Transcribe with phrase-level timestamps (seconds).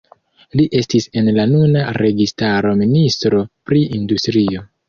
[0.59, 4.69] Li estis en la nuna registaro ministro pri industrio.